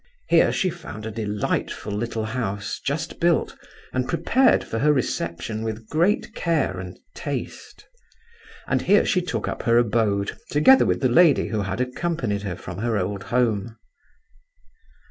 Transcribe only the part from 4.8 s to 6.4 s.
reception with great